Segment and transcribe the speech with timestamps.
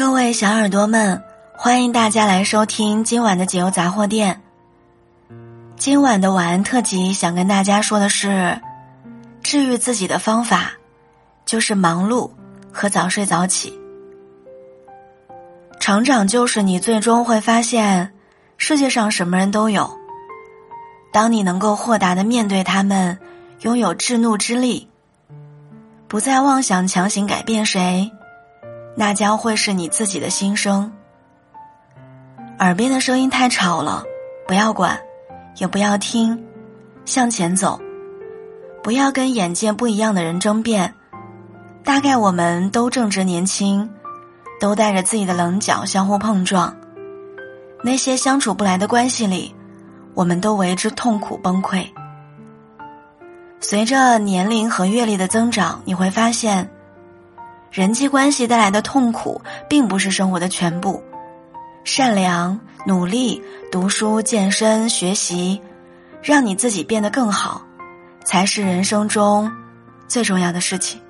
[0.00, 4.40] 各位小耳朵们，欢迎大家来收听今晚的解忧杂货店。
[5.76, 8.58] 今晚的晚安特辑，想跟大家说的是，
[9.42, 10.72] 治愈自己的方法，
[11.44, 12.30] 就是忙碌
[12.72, 13.78] 和早睡早起。
[15.78, 18.10] 成长就是你最终会发现，
[18.56, 19.94] 世界上什么人都有。
[21.12, 23.18] 当你能够豁达的面对他们，
[23.60, 24.88] 拥有制怒之力，
[26.08, 28.10] 不再妄想强行改变谁，
[29.00, 30.92] 那将会是你自己的心声。
[32.58, 34.04] 耳边的声音太吵了，
[34.46, 35.00] 不要管，
[35.56, 36.44] 也不要听，
[37.06, 37.80] 向前走，
[38.82, 40.92] 不要跟眼界不一样的人争辩。
[41.82, 43.90] 大概我们都正值年轻。
[44.60, 46.76] 都带着自己的棱角相互碰撞，
[47.82, 49.54] 那些相处不来的关系里，
[50.12, 51.86] 我们都为之痛苦崩溃。
[53.58, 56.70] 随着年龄和阅历的增长，你会发现，
[57.80, 61.02] 人际关系带来的痛苦并不是生活的全部。
[61.82, 65.58] 善良、努力、读书、健身、学习，
[66.22, 67.62] 让你自己变得更好，
[68.22, 69.50] 才是人生中
[70.06, 71.00] 最重要的事情。